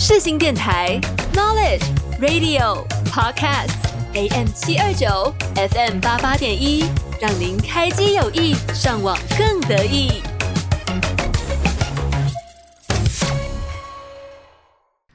[0.00, 0.96] 世新电台
[1.34, 1.82] Knowledge
[2.20, 3.74] Radio Podcast
[4.14, 6.84] AM 七二九 FM 八八点一，
[7.20, 10.22] 让您开机有意，上网更得意。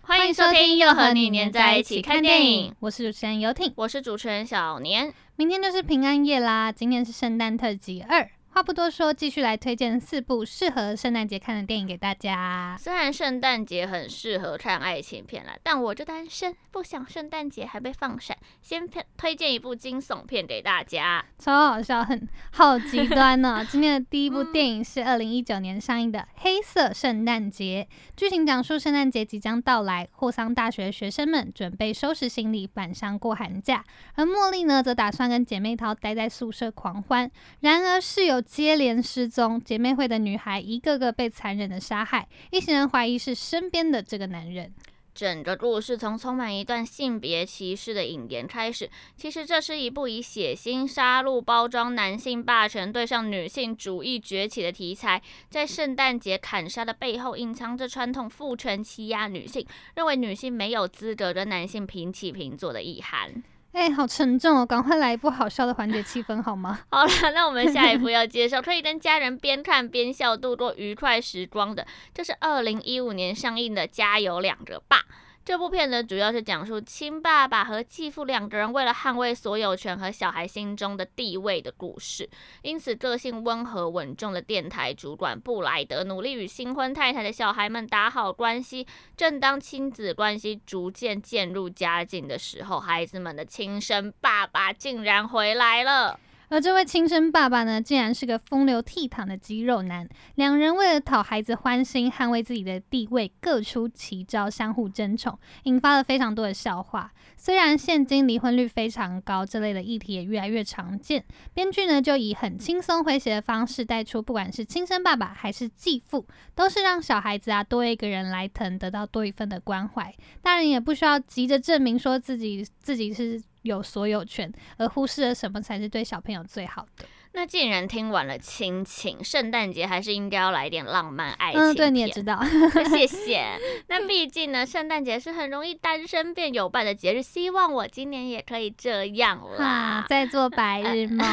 [0.02, 2.76] 欢迎收听，又和你黏在一起看电影。
[2.82, 5.14] 我是主持人游艇，我是主持人小年。
[5.38, 8.30] 明天就是平安夜啦，今天是圣诞特辑二。
[8.54, 12.78] 话不多说，继续来推荐四部适合圣诞节看的电影给大家。
[12.80, 18.38] 虽然圣诞节很适合看爱情片啦，但我就单身，不想圣诞节还被放闪。
[18.62, 23.66] 先推荐一部惊悚片给大家，超好笑，很好极端呢、哦。
[23.72, 37.32] 今天的第一部电影是二零一九年上映的《黑色圣诞节》，剧情讲述圣诞节即将到来，霍桑大学的学生们准备收拾行李返乡过寒假，而茉莉呢，则打算跟姐妹淘待在宿舍狂欢。
[37.62, 44.74] 然而室友接连失踪，姐妹会的女孩一个个被残忍的杀害，一行人怀疑是身边的这个男人。
[45.16, 55.22] 整个故事从充满一段性别歧视的引言开始，其实这是一部以血腥杀戮包装男性霸权对上女性主义崛起的题材。
[55.52, 59.64] 在圣诞节砍杀的背后，隐藏着传统父权欺压女性，
[59.96, 63.44] 认为女性没有资格跟男性平起平坐的意涵。
[63.74, 64.66] 哎、欸，好沉重哦！
[64.66, 66.80] 赶快来一部好笑的缓解气氛好吗？
[66.92, 74.98] 好了，那我们下一部 要介绍可以跟家人边看边笑度过愉快时光的，就是二零一五年上映的《加油两个爸》。
[75.46, 82.30] 这部片呢，主要是讲述亲爸爸和继父两个人为了捍卫所有权和小孩心中的地位的故事。
[82.62, 88.88] 因此，个性温和稳重的电台主管布莱德努力与新婚太太的小孩们打好关系。
[89.18, 96.18] 正当亲子关系逐渐渐入佳境的时候，孩子们的亲生爸爸竟然回来了。
[96.54, 100.08] 而这位亲生爸爸呢，竟然是个风流倜傥的肌肉男。
[100.36, 107.12] 两人为了讨孩子欢心，捍卫自己的地位，各出奇招，相互争宠，引发了非常多的笑话。
[107.36, 111.26] 虽然现今离婚率非常高，这类的议题也越来越常见。
[111.56, 120.14] 编剧呢，就以很轻松诙谐的方式带出，不管是亲生爸爸还是继父，都是让小孩子啊多一个人来疼，得到多一份的关怀。
[120.44, 123.42] 大人也不需要急着证明说自己自己是。
[123.64, 127.06] 有所有权，而忽视了什么才是对小朋友最好的。
[127.36, 131.60] 那既然听完了亲情，圣诞节还是应该要来点浪漫爱情。
[131.60, 132.40] 嗯，对，你也知道，
[132.94, 133.44] 谢谢。
[133.88, 141.28] 那毕竟呢，圣诞节是很容易单身变有伴的节日，希望我今年也可以这样啦，在做白 日梦。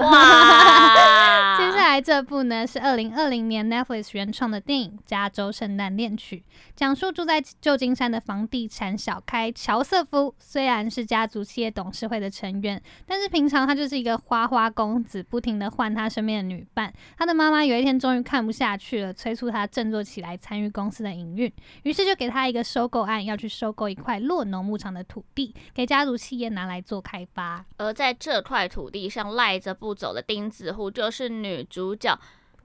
[0.00, 1.56] 哇！
[1.58, 6.38] 接下来这部呢是二零二零年 Netflix 原创的电影《加州圣诞恋曲》，
[6.74, 14.87] 讲述住在旧金山的房地产小开乔瑟夫，虽然是家族企业董事会的成员，但是平常他就是一个花花公。
[14.88, 27.62] 公子不停的换他身边的女伴，他的妈妈有一天终于看不下去了，催促他振作起来参与公司的营运，于是就给他一个收购案，要去收购一块落农牧场的土地，给家族企业拿来做开发。
[27.76, 32.18] 而在这块土地上赖着不走的钉子户，就是女主角。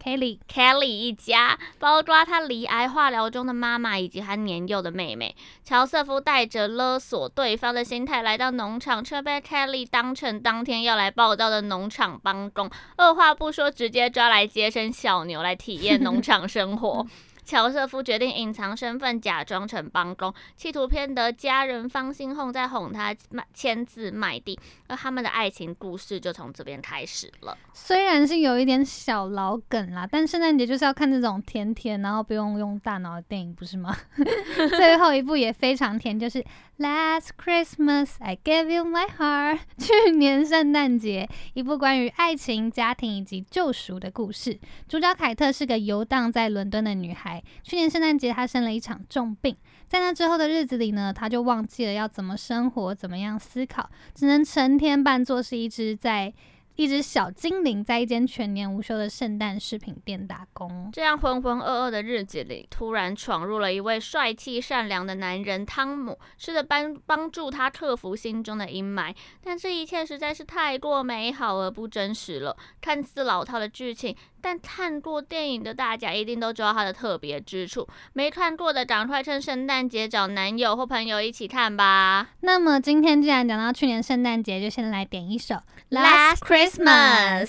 [0.03, 5.33] Kelly Kelly 一家，包括他罹癌化疗中的妈妈以及他年幼的妹妹。
[5.63, 17.07] 乔瑟夫带着勒索对方的心态来到农场，却被 Kelly 当成当天要来报道的农场帮工，二话不说直接抓来接生小牛来体验农场生活。
[17.45, 27.57] 乔瑟夫决定隐藏身份，假装成帮工，企图骗得家人放心后再哄他卖签字卖地，而他们的爱情故事就从这边开始了。
[27.73, 33.95] 虽然是有一点小老梗啦，但圣诞节就是要看这种甜甜，然后不用用大脑的电影，不是吗？
[34.77, 36.41] 最后一部也非常甜，就是
[36.77, 44.59] 《Last Christmas I Gave You My Heart》， 去年圣诞节，一部关于爱情、家庭以及救赎的故事。
[44.87, 47.32] 主角凯特是个游荡在伦敦的女孩。
[47.63, 49.55] 去年圣诞节，他生了一场重病，
[49.87, 56.33] 在那之后的日子里呢，他就忘记了要怎么生活，怎么样思考，只能成天扮作是一只在。
[56.75, 69.13] 一只小精灵在一间全年无休的圣诞饰品店打工，这样浑浑噩噩的日子里，突然闯入了一位帅气善良的男人汤姆，试着帮帮助他克服心中的阴霾。
[69.43, 77.87] 但这一切实在是太过美好而不真实了，看似老套的剧情，但看过电影的大家一定都知道它的特别之处。
[78.11, 82.31] 没看过的，赶快趁圣诞节找男友或朋友一起看吧。
[82.41, 85.55] 那么今天既然讲到去年圣诞节，就先来点一首
[85.89, 87.47] 《Last Christmas》。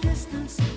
[0.00, 0.71] Distance.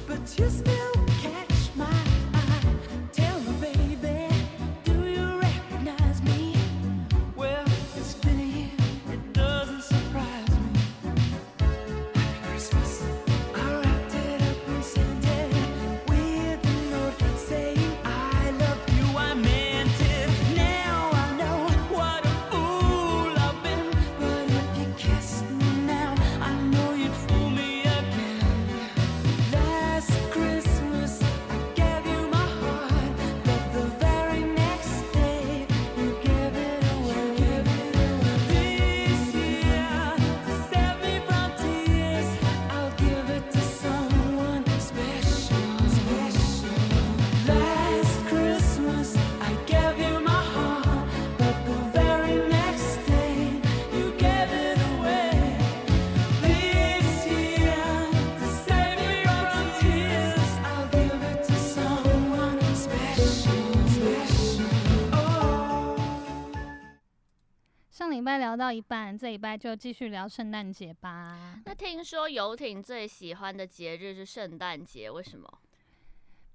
[68.55, 71.61] 聊到一半，这一拜就继续聊圣诞节吧。
[71.65, 75.59] 那听说游艇最喜欢的节日是圣诞节，为什么？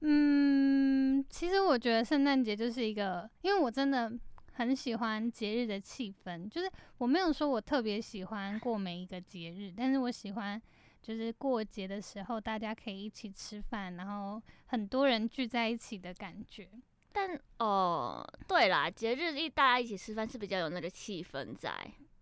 [0.00, 4.10] 嗯，其实我觉得圣诞节就是一个，因为我真的
[4.54, 6.48] 很喜欢节日的气氛。
[6.48, 10.58] 就是我没有说我特别喜欢过每一个节日，但是我喜欢
[11.02, 16.66] 就是过节的时候大家可以一起吃饭，然后很多人聚在一起的感觉。
[17.12, 21.72] 但哦，对啦，节日一大家一起吃饭是比较有那个气氛在。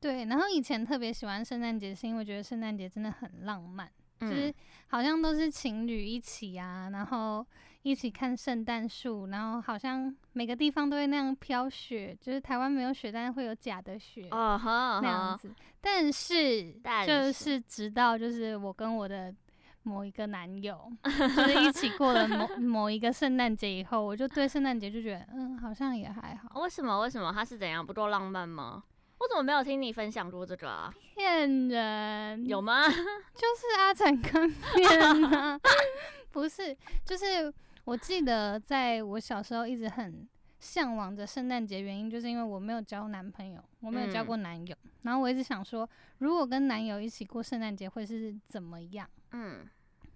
[0.01, 3.91] 对，然后以前特别喜欢圣诞节，是因为觉得圣诞节真的很浪漫，
[4.21, 4.55] 嗯、就是
[4.87, 7.45] 好像都是情侣一起啊，然后
[7.83, 15.53] 一起看圣诞树，然后好像每个地方都会那样飘雪，就是台湾没有雪，但是会有假的雪，哦哈，那样子。
[15.81, 16.73] 但是
[17.07, 19.35] 就是直到就是我跟我的。
[19.83, 26.61] 某一个男友， 就是一起过了某 某一个圣诞节以后，我就对圣诞节就觉得，嗯，好像也还好。
[26.61, 27.01] 为什么？
[27.01, 27.33] 为什么？
[27.33, 27.85] 他是怎样？
[27.85, 28.83] 不够浪漫吗？
[29.21, 30.95] 我怎么没有听你分享过这个啊？
[31.17, 32.47] 骗人！
[32.47, 32.87] 有吗？
[32.89, 35.59] 就是阿展跟骗啊，
[36.31, 37.53] 不是，就是
[37.85, 40.29] 我记得在我小时候一直很
[40.61, 45.89] 向往着圣诞节，原因就是因为我没有交男朋友，我没有交过男友，嗯、然后我一直想说，
[46.19, 49.09] 如果跟男友一起过圣诞节会是怎么样？
[49.33, 49.67] 嗯。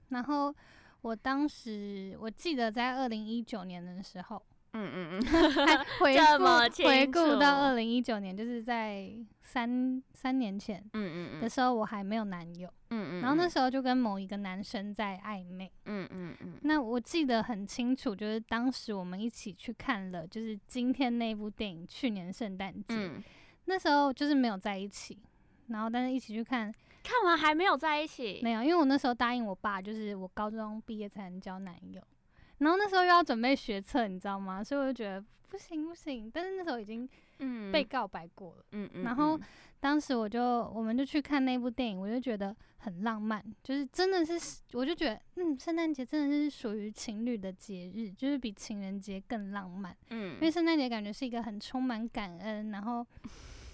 [0.09, 0.55] 然后
[1.00, 4.43] 我当时我记得在二零一九年的时候，
[4.73, 5.20] 嗯嗯嗯，
[6.00, 9.11] 回顾回顾到二零一九年，就是在
[9.41, 16.59] 三三年前，嗯嗯的时候，我还没有男友，嗯嗯，然后那时候就跟某一个男生在暧昧，嗯嗯嗯。
[16.62, 23.11] 那我记得很清楚，就是当时我们一起去看了，就是今天那部电影，去年圣诞节，
[23.64, 25.19] 那时候就是没有在一起。
[25.69, 26.70] 然后，但是一起去看，
[27.02, 28.40] 看完还没有在一起？
[28.43, 32.00] 没有，因为我那时候答应我爸，就是我高中毕业才能交男友。
[32.58, 34.62] 然后那时候又要准备学测，你知道吗？
[34.62, 36.31] 所以我就觉得不行不行。
[36.32, 37.08] 但是那时候已经
[37.72, 39.02] 被告白过了，嗯嗯。
[39.02, 39.38] 然后
[39.81, 40.40] 当时我就
[40.75, 49.96] 我们就去看那部电影，我就觉得很浪漫，就是真的是，我就觉得嗯，圣诞节真的是属于情侣的节日，就是比情人节更浪漫。
[50.10, 53.04] 嗯，因为圣诞节感觉是一个很充满感恩，然后。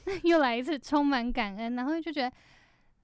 [0.24, 2.32] 又来一次，充满感恩，然后就觉得，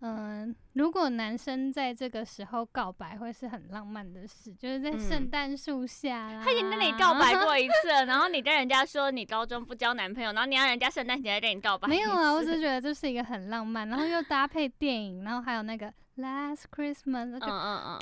[0.00, 6.42] 嗯、呃，如果男生在这个时候告白，会是很浪漫的事，就是在圣诞树下啦。
[6.44, 11.88] 他已经跟你告白过一次了，然后你跟人家说你高中不交男朋友，然后你让人家圣诞节来跟你告白。
[11.88, 17.98] 没有啊，我只是觉得这是一个很浪漫，然后又搭配电影，然后还有那个 Last Christmas，嗯嗯嗯。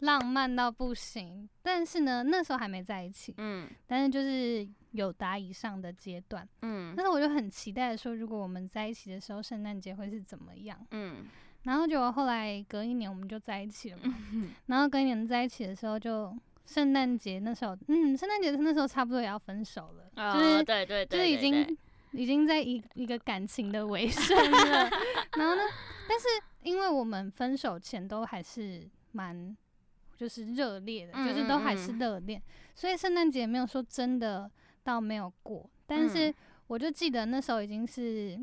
[0.00, 11.26] 浪漫到不行，但是呢，那时候还没在一起，嗯，但是就是有达以上的阶段，嗯，但是我就很期待说，如果我们在一起的时候，圣诞节会是怎么样，嗯，
[11.62, 16.36] 然后就后来隔一年我们就在一起了嘛，嗯、然后隔一年在一起的时候就
[16.66, 21.78] 圣诞节那时候，嗯，圣诞节那时候差不多也要分手了，哦、就是对对对，就是已经
[22.12, 24.90] 已经在一一个感情的尾声 了，
[25.38, 25.62] 然后呢，
[26.06, 26.26] 但是
[26.64, 29.56] 因为我们分手前都还是蛮。
[30.16, 32.42] 就是热烈的，就是都还是热恋，嗯。
[32.42, 34.50] 嗯嗯，所以圣诞节没有说真的
[34.82, 36.34] 到没有过，但是
[36.66, 38.38] 我就记得那时候已经是，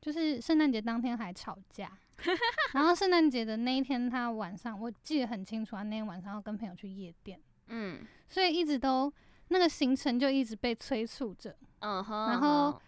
[0.00, 1.90] 就是圣诞节当天还吵架，
[2.74, 9.12] 然后圣诞节的那一天他晚上我记得很清楚，他那天晚上要跟朋友去夜店，嗯，所以一直都
[9.48, 12.80] 那个行程就一直被催促着，嗯哼，然后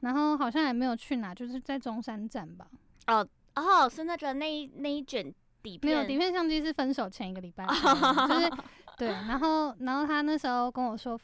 [0.00, 2.66] 然后好像也没有去哪，就是在中山站吧，
[3.06, 5.32] 哦哦，是那个那一那一卷。
[5.62, 7.64] 底片，没有，底片相机是分手前一个礼拜，
[8.28, 8.50] 就是
[8.96, 11.18] 对，然后然后他那时候跟我说，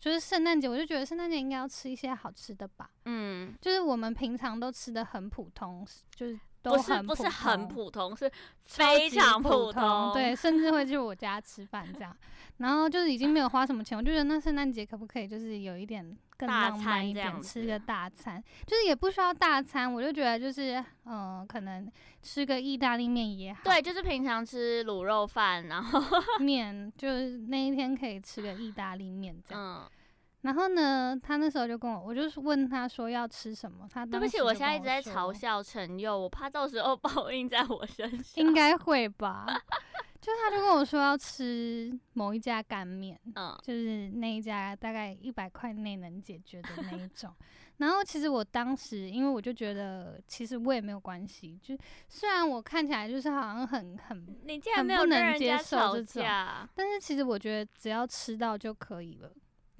[0.00, 6.38] 就是圣诞节，我就觉得圣诞节应该要吃一些好吃的吧，嗯，就是我们平常都吃的很普通，就是。
[6.62, 8.30] 不是不是很普通，是
[8.64, 12.16] 非常普通，普通，对，甚至会去我家吃饭这样，
[12.58, 21.90] 然后就是已经没有花什么钱，我就觉得那圣诞节可不可以就是有一点更浪漫一点，吃个大餐，就是也不需要大餐，我就觉得就是嗯、呃，可能
[22.22, 26.00] 吃个意大利面也好，对，就是平常吃卤肉饭，然后
[26.38, 29.62] 面就是那一天可以吃个意大利面这样。
[29.64, 29.90] 嗯
[30.42, 33.88] 然后呢，他那时候就跟我，我就是问他说要吃什么。
[33.92, 38.44] 他对不起，我现在一直在嘲笑陈佑，我怕到时候 报应在我身上。
[38.44, 39.46] 应该会吧？
[40.20, 47.34] 就他就跟我说要吃某一家干面，嗯，就是那一家大概一百块内能解决的那一种。
[47.78, 51.76] 然后其实我当时，因为我就觉得其实我也没有关系，就
[52.08, 59.28] 虽然我看起来就是好像很很，你竟然没有跟人家吵架，这种，但是其实我觉得只要吃到就可以了。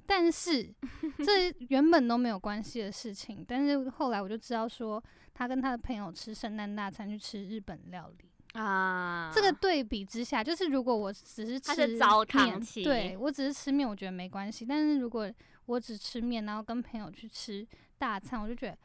[0.05, 0.73] 但是
[1.25, 9.31] 这原本都没有关系的事情，但是后来我就知道说，他跟他的朋友吃圣诞大餐，去吃日本料理啊。
[9.33, 14.65] 这个对比之下，就是如果我只是吃面，对，我只是吃面，我觉得没关系。
[14.65, 15.31] 但是如果
[15.65, 17.65] 我只吃面，然后跟朋友去吃
[17.97, 18.77] 大餐，我就觉得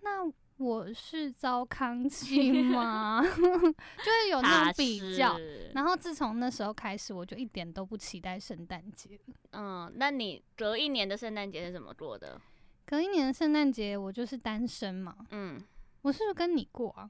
[0.00, 3.22] 那我是糟糠 妻吗？
[3.24, 5.36] 就是有那种比较。
[5.74, 9.18] 然后自从那时候开始，我就一点都不期待圣诞节。
[9.52, 12.40] 嗯，那你隔一年的圣诞节是怎么过的？
[12.84, 15.14] 隔一年的圣诞节，我就是单身嘛。
[15.30, 15.62] 嗯，
[16.02, 17.08] 我是不是跟你过啊？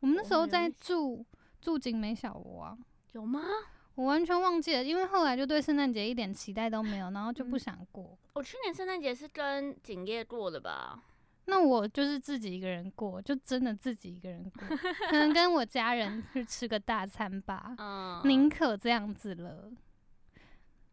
[0.00, 1.24] 我们那时候在住
[1.60, 2.76] 住景美小屋啊？
[3.12, 3.40] 有吗？
[3.94, 8.04] 我完全忘记了，因为后来就对圣诞节一点期待都没有，然后就不想过。
[8.04, 11.00] 嗯、我去年圣诞节是跟景业过的吧？
[11.48, 14.76] 那我就是自己一个人过，就真的自己一个人过，
[15.08, 17.74] 可能跟我家人去吃个大餐吧。
[17.80, 19.70] 嗯，宁可这样子了。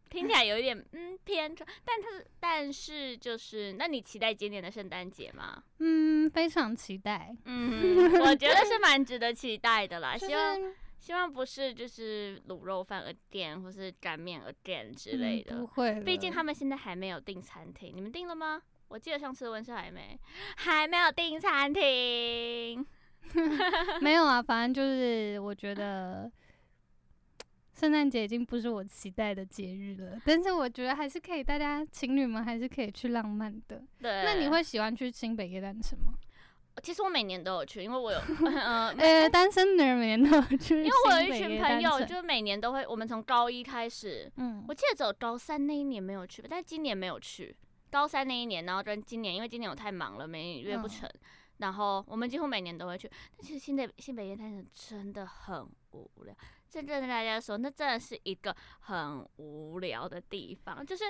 [0.10, 5.62] 听起来有一点嗯偏，但是但是就是，那你期待今年的圣诞节吗？
[5.80, 7.36] 嗯，非常期待。
[7.44, 10.16] 嗯，我觉得是蛮值得期待的啦。
[10.18, 10.74] 希望。
[10.98, 16.02] 希望不是就是卤肉饭 again 或是干面 again 之类的，嗯、不会。
[16.02, 18.60] 毕竟他们现在还没有订餐厅，你们订了吗？
[18.88, 20.20] 我记得上次问是还没，
[20.58, 22.86] 还没有订餐厅。
[24.02, 26.32] 没有啊，反正就是我觉得
[27.74, 33.82] 圣诞节已经不是我期待的节日了，但是我觉得还是可以，大家情侣们还是可以去浪漫的。
[34.00, 36.14] 对，那你会喜欢去新北耶诞城吗？
[36.84, 38.20] 其实我每年都有去，因为我有
[38.54, 40.76] 呃，呃，单身的人每年都有去。
[40.78, 42.86] 因为我有一群朋友，就每年都会。
[42.86, 47.56] 我们从高一开始，嗯，我记得只有高三那一年没有去，但今年没有去。
[47.96, 51.08] 高三那一年，然后跟今年，因为今年我太忙了，没约不成。
[51.08, 51.20] 嗯、
[51.60, 53.10] 然后我们几乎每年都会去。
[53.38, 56.36] 但其实新北新北夜探城真的很无聊。
[56.70, 61.06] 真正跟大家说，那真的是一个很无聊的地方，就是。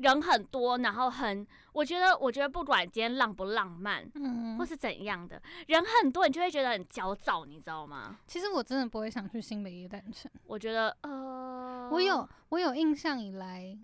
[0.00, 8.18] 人很多，然后很，我觉得，我觉得不管今天浪不浪漫，嗯，或是怎样的，人很多，你就会觉得很焦躁，你知道吗？
[8.26, 10.32] 其实我真的不会想去新北夜探城。
[10.46, 13.78] 我觉得，呃，我有，我有印象以来，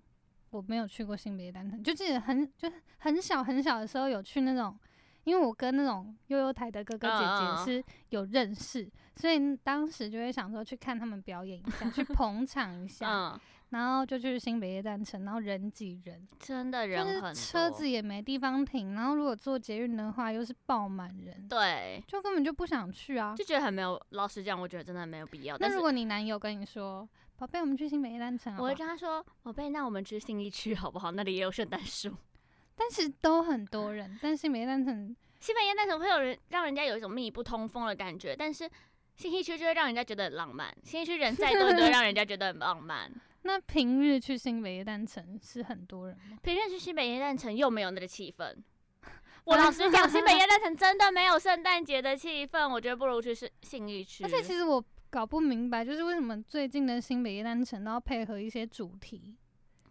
[0.57, 4.77] 我没有去过新北耶诞城，就记得很，就是很小很小的时候有去那种，
[5.25, 13.09] 因为我跟那种悠悠台的哥哥姐姐是有认识，嗯、所以当时就会想说去看他们表演一下，去捧场一下。
[13.09, 18.95] 嗯 然后就去新北耶诞城，然后人挤人，真的人很多，车子也没地方停。
[18.95, 24.01] 然后如果坐捷运的话，又是爆满人，对，就根本就不想去啊，就觉得很没有。
[24.11, 25.59] 老实讲，我觉得真的没有必要。
[25.59, 27.07] 那如果你男友跟你说
[27.39, 31.11] ：“宝贝，我们去新北耶诞城好不好？”我会跟他说：“宝贝，那我们去信义区好不好？
[31.13, 32.11] 那里也有圣诞树。
[32.75, 38.69] ”但是都很多人，但是新北耶诞城，新北耶诞城会有人让人家有一种密不通风的感觉，但是
[39.17, 40.75] 新义区就会让人家觉得很浪漫。
[40.83, 43.11] 新义区人再多，都会让人家觉得很浪漫。
[43.43, 46.37] 那平日去新北耶诞城是很多人吗？
[46.43, 48.55] 平日去新北耶诞城又没有那个气氛。
[49.45, 52.69] 我老实讲，新北耶诞城真的没有圣诞节的气氛。
[52.69, 54.25] 我觉得不如去是信义区。
[54.25, 59.37] 而且其实我搞不明白，就是为什么最近的新北耶诞城都要配合一些主题，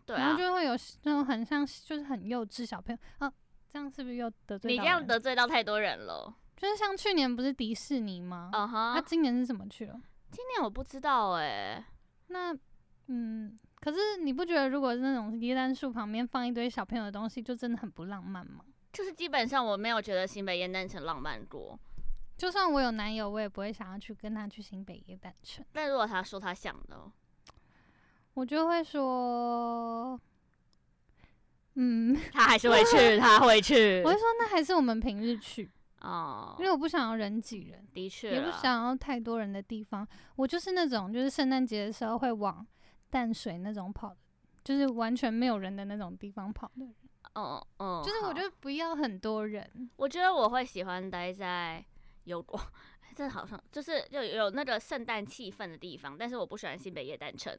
[0.05, 3.34] 对啊，然后就会有那种很像，就是很幼稚小朋友啊，
[3.72, 4.72] 这样是不是又得罪？
[4.72, 6.34] 你这样得罪到太多人了。
[6.55, 8.50] 就是像去年不是迪士尼吗？
[8.53, 10.00] 啊哈，那今年是怎么去了？
[10.31, 11.86] 今年我不知道哎、欸，
[12.27, 12.57] 那。
[13.07, 18.65] 嗯，可是你不觉得如果是那种耶诞树旁边放一堆小朋友的东西，就真的很不浪漫吗？
[18.91, 21.79] 就是基本上我没有觉得新北耶诞城浪漫过。
[22.38, 25.65] 就算我有男友，我也不会想要去跟他去新北耶诞城。
[25.74, 27.12] 那如果他说他想的，
[28.34, 30.20] 我就会说，
[31.75, 34.01] 嗯，他还是会去， 他会去。
[34.04, 40.08] 我会说，那还是我们平日去哦，因为我不想要人挤人，的确，也不想要太多人的地方。
[40.36, 42.65] 我就是那种，就是圣诞节的时候会往。
[43.08, 44.18] 淡水那种跑的，
[44.62, 46.94] 就是完全没有人的那种地方跑的人。
[47.36, 49.89] 哦哦，就是我觉得不要很多人。
[49.96, 51.86] 我觉得我会喜欢待在
[52.25, 52.60] 有过，
[53.15, 56.15] 这好像就是有有那个圣诞气氛的地方。
[56.17, 57.58] 但是我不喜欢新北夜诞城，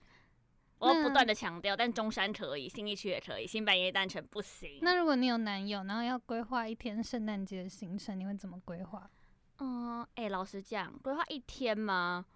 [0.79, 1.77] 我要不断的强调。
[1.77, 4.79] 但中山可以，新义区也可以，新北夜诞城不行。
[4.83, 9.11] 那如果你有男友，然后要规划一天圣诞节的行程，你会怎么规划？
[9.59, 12.27] 嗯，哎、欸，老实讲，规划一天吗？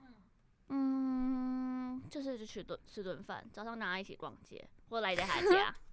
[0.68, 5.74] 嗯，就是就吃顿吃顿饭，早上大家一起逛街，或来在他家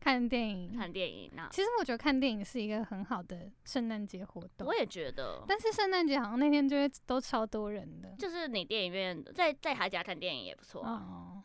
[0.00, 0.76] 看电影。
[0.76, 4.66] 看电影，那其实我觉得看电影是一个很好的圣诞节活动。
[4.66, 8.14] 我也觉得，但是圣诞节好像那天就会都超多人的。
[8.18, 11.42] 就是你电影院在在他家看电影也不错哦。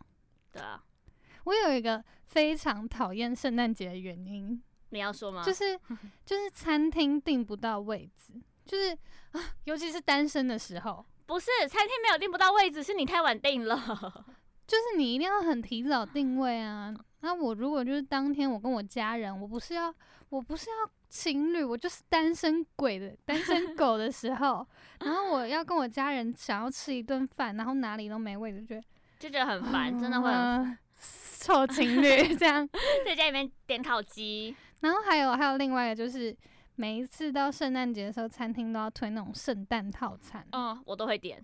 [0.51, 0.81] 对啊，
[1.45, 5.43] 我有一个非常讨厌圣诞节的原因，你要说吗？
[5.43, 5.77] 就是
[6.23, 8.33] 就是餐厅订不到位置，
[8.65, 8.91] 就是
[9.31, 11.05] 啊，尤其是单身的时候。
[11.25, 14.25] 不是餐厅没有订不到位置，是你太晚订了。
[14.67, 16.93] 就是你一定要很提早定位啊。
[17.21, 19.93] 那我如果就是当天我跟我家人，我不是要
[20.29, 24.65] 我不是要情侣，我就是单身鬼的单身狗的时候，
[24.99, 28.83] 然后我要跟我家人想要吃一顿饭，然后哪里都没位置，觉得
[29.19, 30.77] 就觉得很烦，真的会很
[31.39, 32.67] 臭情侣这样
[33.05, 34.55] 在家里面点烤鸡。
[34.81, 36.35] 然后还有还有另外一个就是
[36.75, 41.41] 每一次到圣诞节的时候，餐厅都要推那种圣诞套餐，嗯，我都会点，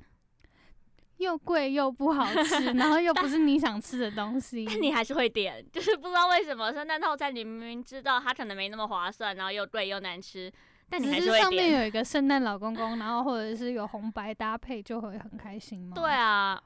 [1.20, 10.52] 又贵又不好吃， 然后又不是你想吃的东西，但你还是会点，就是不知道为什么圣诞套餐你明明知道它可能没那么划算，然后又贵又难吃，
[10.90, 11.32] 但你还是会点。
[11.32, 15.92] 只是上面有一个圣诞老公公，然后或者是有红白搭配，就会很开心吗？
[15.94, 16.62] 对啊，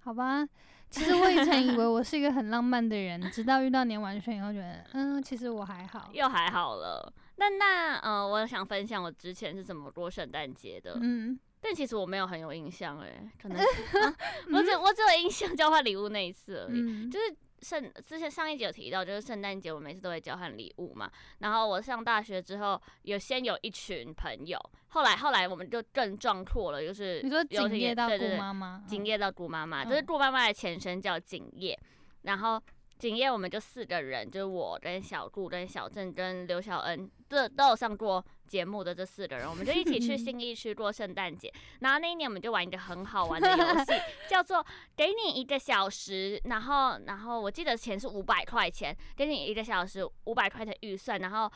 [0.00, 0.46] 好吧。
[0.90, 7.12] 其实我以前以为我是一个很浪漫的人，直到遇到年完全以后，觉得嗯，其实我还好，又还好了。
[7.36, 10.98] 那那呃，我想分享我之前是怎么过圣诞节的。
[11.00, 13.64] 嗯，但其实我没有很有印象诶，可能、啊、
[14.52, 17.36] 我只我只有印象交换礼物那一次而已，嗯、就是。
[17.62, 21.10] 圣之前上一集有提到，就是圣诞节我每次都会交换礼物嘛。
[21.40, 31.78] 然后我上大学之后，有先有一群朋友，后来后来我们就更壮阔了，就是你说景业到顾妈妈，景业到姑妈妈，就是顾妈妈的前身叫景业，
[32.22, 32.58] 然后。
[32.98, 41.52] 景业我们就四个人，就是我跟小顾、跟小郑、跟刘小恩，这都有上过节目的这四个人，我们就一起去新 义区过圣诞节。
[41.78, 43.92] 然后那一年我们就玩一个很好玩的游戏，
[44.28, 44.64] 叫做
[44.96, 51.50] 给你一个小时，然后然后我记得钱是五百块钱，给你一个小时五百块的预算，然后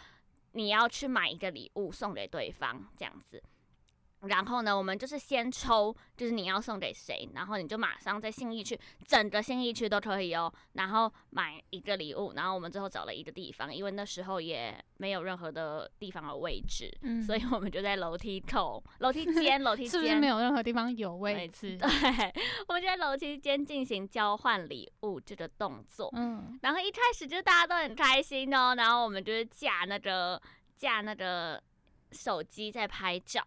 [0.52, 3.42] 你要去买一个礼物送给对方，这样子。
[4.28, 10.52] 然后呢，我们就是先抽，就是你要送给谁，然后你就马上在信义区，整个信义区都可以哦。
[10.72, 21.76] 然后买一个礼物，然后我们最后找了一个地方，因为那时候也没有任何的地方的位置，嗯，所以我们就在楼梯口、楼梯间、楼梯间， 是不是没有任何地方有位置？
[21.76, 21.88] 对，
[22.68, 26.10] 我们就在楼梯间进行交换礼物这个动作。
[26.14, 30.40] 嗯，然后一开始就大家都很开心哦，然后我们就是架那个
[30.76, 31.62] 架那个
[32.12, 33.42] 手机在拍照。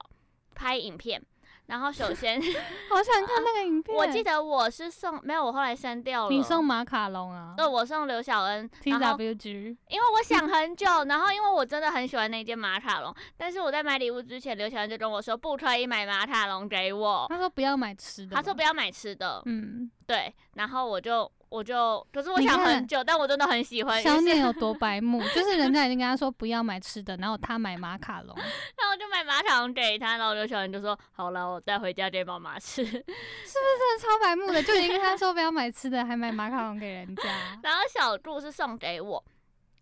[0.57, 1.21] 拍影片，
[1.67, 2.41] 然后首先
[2.89, 3.95] 好想看那个影片。
[3.95, 6.35] 我记得我是送没有，我后来删掉了。
[6.35, 7.53] 你送马卡龙啊？
[7.55, 8.67] 对，我送刘小恩。
[8.81, 9.77] T W G。
[9.89, 17.27] 因为我想很久，然后因为我真的很喜欢那件马卡龙，但是我在买礼物之前，刘小恩就跟我说不可以买马卡龙给我。
[17.29, 18.35] 他说不要买吃的。
[18.35, 19.43] 他说不要买吃的。
[19.45, 21.31] 嗯，对，然后我就。
[21.49, 24.01] 我就，可是我想很久，但我真的很喜欢。
[24.01, 34.61] 小念有 多白目，就是人家已经跟他说不要买吃的，然后他买马卡龙， 然后我就买马卡龙给他，然后我就小念就说好了，我带回家给妈妈吃， 是不是真的超白目的？
[34.63, 37.23] 就已经跟他说不要买吃的，还买马卡龙给人家。
[37.63, 39.23] 然后小杜是送给我，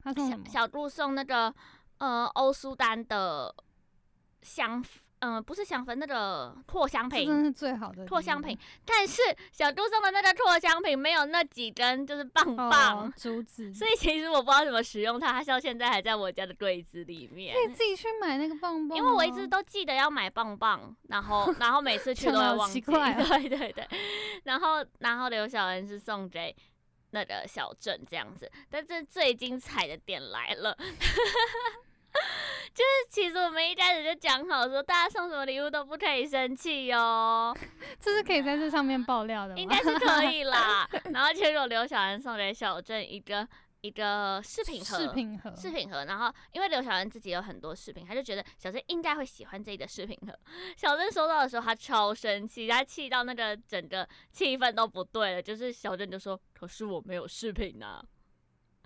[0.04, 0.46] 他送什么？
[0.48, 1.54] 小杜送那个
[1.98, 3.54] 呃欧舒丹的
[4.42, 4.84] 香。
[5.26, 8.56] 嗯，不是香氛，那个扩香瓶，真的是最好的扩香瓶。
[8.86, 17.56] 但是小杜送的那个扩香瓶没有那几根，就是棒棒、哦、珠 子，所以其实我不知道怎么使用它，它到现在还在我家的柜子里面。
[17.56, 22.80] 可以自己去买那个棒棒，因为我一直都记得要买棒棒，然后 然后每次去都会忘记。
[22.86, 23.88] 对对对，
[24.44, 26.56] 然后然后刘小恩是送给
[27.12, 30.78] 那个小郑这样子，但是最精彩的点来了。
[32.74, 37.56] 就是其实我们一开始就讲好说，大家送什么礼物都不可以生气哟。
[38.00, 39.62] 这是可以在这上面爆料的吗？
[39.62, 40.88] 应该是可以啦。
[41.14, 43.48] 然后结果刘小恩送给小郑一个
[43.80, 46.04] 一个饰品盒，饰品盒，饰品盒。
[46.04, 50.38] 然后因为刘小恩自己有很多饰品，他就觉得小郑应该会喜欢这一个饰品盒。
[50.76, 55.42] 小郑收到的时候，他超生气，他气到那个整个气氛都不对了。
[55.42, 58.04] 就是小郑就说：“可是我没有饰品啊。”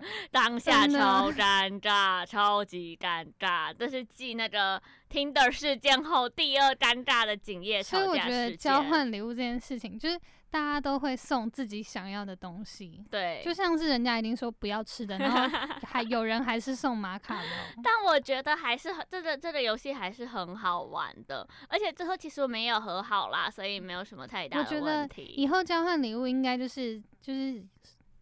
[0.30, 3.72] 当下超尴尬，超级尴尬。
[3.72, 8.04] 这是继那个 Tinder 事件后第二尴尬的景夜吵架。
[8.04, 10.18] 所以我觉得交换礼物这件事情，就是
[10.50, 13.04] 大家都会送自己想要的东西。
[13.10, 17.82] 对，就像是人家已经说不要吃的，然后 还有人还是送马卡龙。
[17.82, 25.22] 但我觉得还是很这个这个游戏还是很好玩的，而且最后其实我们也有和好啦，所以没有什么太大的问题。
[25.22, 27.64] 我觉得以后交换礼物应该就是就是。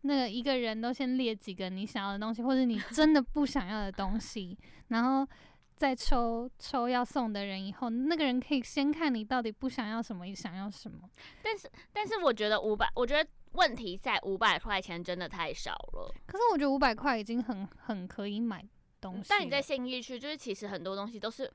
[0.08, 4.56] 那个一个人都先列几个你想要的东西，或者你真的不想要的东西，
[4.88, 5.28] 然后
[5.76, 11.08] 再抽抽要送的人以后，那个人可以先看你到底不想要什么，想要什么。
[11.42, 16.10] 但是，但是我觉得五百，我觉得问题在五百块钱真的太少了。
[16.26, 18.66] 可是我觉得五百块已经很很可以买
[19.02, 19.26] 东西。
[19.28, 21.52] 但你在信义区，就是其实很多东西都是，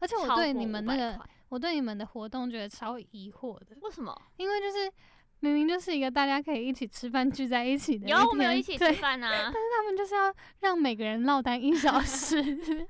[0.00, 3.74] 而且我对你们那个，我对你们的活动觉得超疑惑的。
[3.80, 4.14] 为什么？
[4.36, 4.92] 因为就是。
[5.40, 12.42] 明明就是一个大家可以一起吃饭聚在一起的，有我们有一起吃饭啊， 但是他们就是要让每个人落单一小时。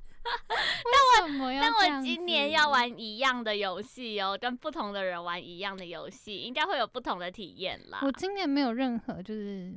[1.16, 8.00] 但我但我今年要玩一样的游戏哦，跟不同的人玩一样的游戏，应该会有不同的体验啦。
[8.02, 9.72] 我今年没有任何就是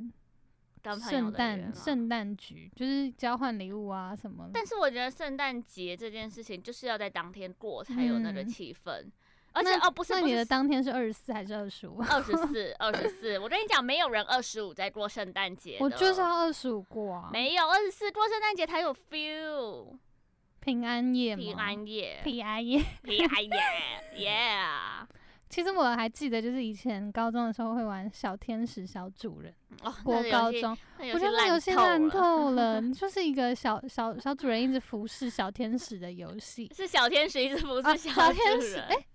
[1.08, 4.50] 圣诞圣诞局，就是交换礼物啊什么。
[4.52, 9.02] 但是我觉得圣诞节这件事情就是要在当天过才有那个气氛。
[9.02, 9.12] 嗯
[9.52, 12.00] 而且哦，不是，那你的当天是二十四还是二十五？
[12.02, 13.38] 二十四， 二十四。
[13.38, 15.76] 我跟你讲，没有人二十五在过圣诞节。
[15.80, 17.30] 我就是要二十五过啊。
[17.32, 19.98] 没有二十四过圣诞节才有 feel。
[20.60, 21.42] 平安夜吗？
[21.42, 23.50] 平安夜，平安夜，平安夜
[24.14, 25.06] ，Yeah！
[25.48, 29.52] 其实我还记得，就是以前高中的时候会玩小天使小主人。
[29.82, 36.70] 哦，国高中，我觉得那游戏烂透了， 就是一个小小小主人一直服侍小天使的游戏。
[36.76, 39.06] 是小天使一直服侍小、天使，哎、欸，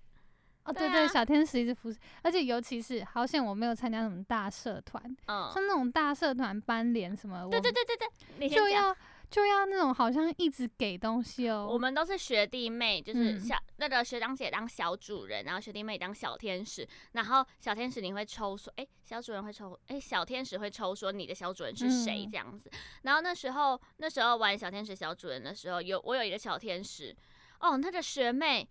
[0.65, 7.97] 哦对对，小天使一直服侍，而且尤其是好险我没有参加什么大社团，嗯，像那种大社团班联什么，对对对对
[8.39, 8.95] 对，就要。
[9.27, 11.67] 就要那种好像一直给东西哦。
[11.69, 16.87] 我们都是学弟妹，就是小、嗯、那个学长姐当小主人，然后学弟妹当小天使。
[17.13, 22.79] 然后小天使你会抽说，哎、欸，小主人会抽，哎、欸，小天使会抽说你的小主人是谁这样子、嗯。
[23.01, 27.13] 然后那时候那时候玩小天使小主人的时候，有我有一个小天使，
[27.59, 28.65] 哦，那个学妹。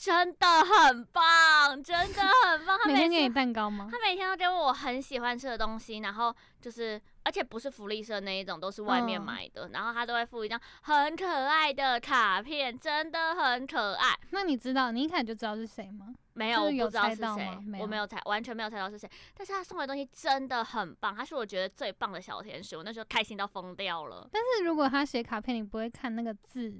[0.00, 2.78] 真的很棒，真的很棒。
[2.82, 3.86] 他每，天给你蛋糕吗？
[3.90, 9.68] 他每天都给我很喜欢吃的东西，然后就是，而且不是福利社那一种，都是外面买的。
[9.68, 14.18] 嗯、然后他都会附一张很可爱的卡片，真的很可爱。
[14.30, 16.06] 那你知道，你一开始就知道是谁吗？
[16.32, 19.06] 没有，我不知道是谁，我没有猜，完全没有猜到是谁。
[19.36, 24.26] 但是他送的东西真的很棒，他是我觉得最棒的小天使，我那时候开心到疯掉了。
[24.32, 26.74] 但是如果他写卡片，你不会看那个字？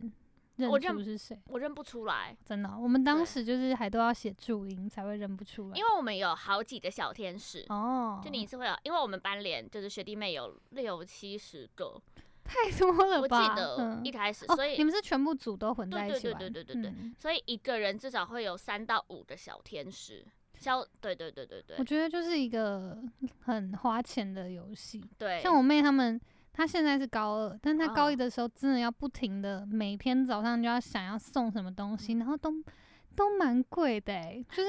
[0.61, 1.39] 认出是谁？
[1.49, 2.79] 我认不出来，真的、喔。
[2.81, 8.21] 我们当时就是还都要写注音才会认不出来，因为我们有好几个小天使哦。
[8.25, 12.01] 就你一次会有，因为我们班连就是学弟妹有六七十个，
[12.45, 13.39] 太多了吧？
[13.39, 16.39] 我记得一开始，嗯、所以、哦、你们是全部组都混在一起玩？
[16.39, 17.15] 对对对对对对、嗯。
[17.19, 20.25] 所以一个人至少会有三到五个小天使。
[20.59, 21.77] 小对对对对对。
[21.79, 23.03] 我觉得就是一个
[23.45, 25.03] 很花钱的游戏。
[25.17, 26.21] 对，像我妹他们。
[26.61, 32.53] 他现在是高二，但他高一的时候真的要不停的每天早上就要想要送什么东西，然后都
[33.17, 34.69] 都蛮贵的、欸，就是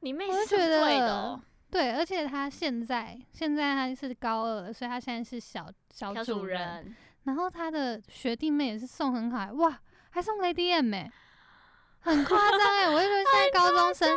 [0.00, 1.38] 你妹是觉得
[1.70, 9.78] 对，而且他现在现在他是高二，所以他现在是小小主人，然后他的学弟妹也是送很好，哇，
[10.12, 11.12] 还送 Lady M 哎、欸。
[12.02, 12.88] 很夸张哎！
[12.88, 14.08] 我就觉得现在高中生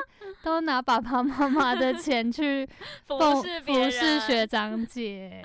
[0.44, 2.68] 都拿爸爸妈妈的钱去
[3.08, 5.42] 服侍服侍学 长姐，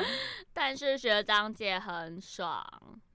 [0.53, 2.63] 但是学长姐很爽。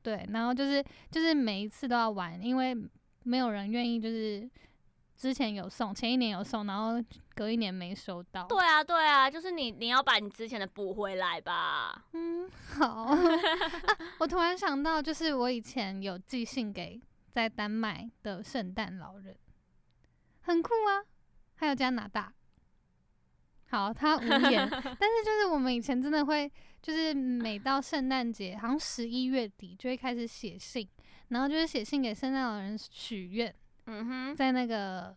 [0.02, 2.76] 对，然后就是就是每一次都要玩，因为
[3.24, 4.50] 没有人愿意就是
[5.16, 7.04] 之前有送，前一年有送，然后
[7.36, 8.48] 隔一年没收到。
[8.48, 12.06] 对啊，对啊，就是你你要把你之前的补回来吧。
[12.14, 12.88] 嗯，好。
[13.14, 13.18] 啊，
[14.20, 17.02] 我突然想到，就是我以前有寄信给。
[17.34, 19.36] 在丹麦的圣诞老人
[20.42, 21.02] 很酷啊，
[21.56, 22.34] 还有加拿大。
[23.70, 30.88] 好，他无言， 但是就是我们以前真的会，就是每到圣诞节，好像十一月底就会开始写信，
[31.30, 33.54] 然后就是写信给圣诞老人许愿。
[33.86, 35.16] 嗯哼，在那个。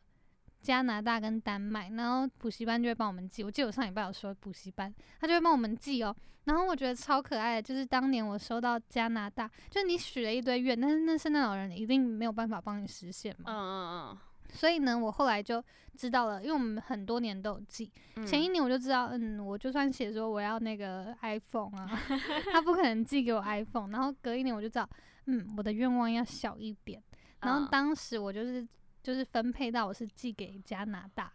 [0.62, 3.44] 加拿大跟丹麦，然后补习班就会帮我们寄。
[3.44, 6.12] 我记得我上礼拜有说补习班，他就会帮我们寄哦。
[6.42, 13.44] 然后我觉得超可爱的，就是当年我收到加拿大，就是你许了一堆愿，但是那圣诞老人一定没有办法帮你实现嘛。
[13.46, 14.18] 嗯嗯嗯。
[14.50, 15.62] 所以呢，我后来就
[15.96, 17.90] 知道了，因为我们很多年都有寄。
[18.26, 21.87] 前一年我就知道，嗯，我就算写说我要那个 iPhone 啊，
[22.52, 23.90] 他不可能寄给我 iPhone。
[23.90, 24.88] 然后隔一年我就知道，
[25.26, 27.02] 嗯，我的愿望要小一点。
[27.40, 28.66] 然后当时我就是。
[29.02, 31.32] 就是分配到我是寄给加拿大，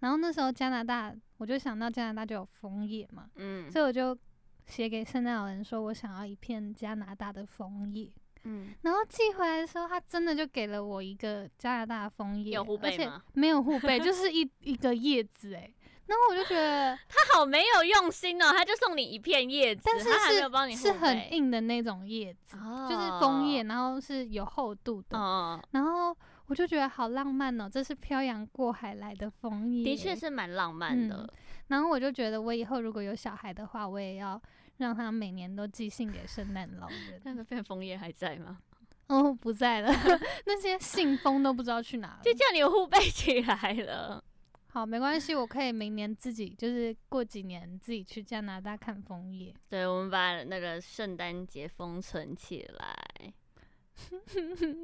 [0.00, 4.18] 然后那时候加拿大我就想到加拿大就有枫叶嘛，嗯，所以我就
[4.66, 8.10] 写给圣诞老人说我想要一片加拿大的枫叶，
[8.44, 13.22] 嗯，然后寄回来的时候他真的就给了我一个加拿大的枫叶，有护贝吗？
[13.34, 15.72] 没有护背，就是一一个叶子哎，
[16.06, 26.16] 然后我就觉得 他好没有用心哦，他就送你一片叶子，但是是他没有帮你是很硬的那种叶子，哦，就是枫叶，然后是有厚度的，哦，然后。
[26.48, 31.28] 我就觉得好浪漫哦，这是漂洋过海来的枫叶，的确是蛮浪漫的，嗯。
[31.72, 34.38] 然后我就觉得，我以后如果有小孩的话，我也要
[34.76, 37.18] 让他每年都寄信给圣诞老人。
[37.24, 38.58] 那个片枫叶还在吗？
[39.08, 39.90] 哦，不在了，
[40.44, 42.20] 那些信封都不知道去哪了。
[42.22, 44.22] 就叫你互背起来了。
[44.68, 49.54] 好，没关系，我可以明年自己，就是过几年自己去加拿大看枫叶。
[49.70, 52.94] 对，我们把那个圣诞节封存起来。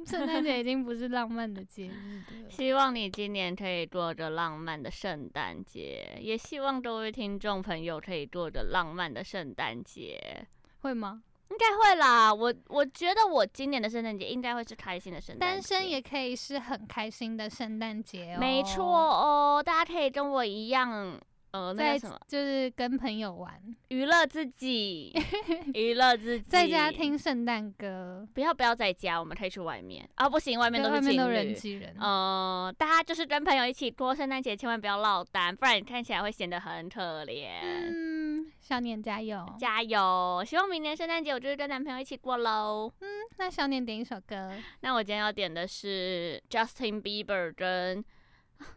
[0.05, 2.49] 圣诞节已经不是浪漫的节日了。
[2.49, 10.47] 希望你今年可以过着浪漫的圣诞节，也希望各位听众朋友可以过着浪漫的圣诞节。
[10.81, 11.23] 会吗？
[11.49, 12.31] 应该会啦。
[12.31, 15.69] 我我觉得我今年的圣诞节应该会是开心的圣诞节。
[15.69, 18.39] 单身也可以是很开心的圣诞节哦。
[18.39, 21.19] 没错哦，大家可以跟我一样。
[21.51, 23.53] 呃，那个什么，就是跟朋友玩，
[23.87, 25.11] 娱乐自己，
[25.73, 28.27] 娱乐自己，在家听圣诞歌。
[28.33, 30.29] 不要不要在家，我们可以去外面啊！
[30.29, 31.95] 不行，外面都是情侣，人挤人。
[31.99, 37.47] 呃，大家就是跟朋友一起过圣诞节，千万不要落单，不然你看起来会显得很可怜。
[37.63, 40.43] 嗯，少年加油，加油！
[40.45, 42.91] 希望明年圣诞节我就是跟男朋友一起过喽。
[43.01, 43.07] 嗯，
[43.37, 44.51] 那小年点一首歌。
[44.81, 48.03] 那我今天要点的是 Justin Bieber 跟，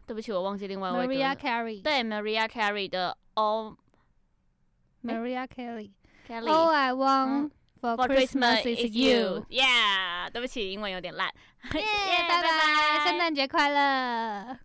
[0.06, 1.12] 对不起，我忘记另外一位歌。
[1.12, 1.82] Mariah Carey。
[1.82, 3.76] 对，Mariah Carey 的 All。
[5.02, 5.90] Mariah Carey。
[6.28, 6.46] Kelly。
[6.46, 9.44] All I want for Christmas is you。
[9.50, 11.28] Yeah，对不起，英文有点烂。
[11.74, 11.82] 耶，
[12.28, 14.58] 拜拜，圣诞节快乐。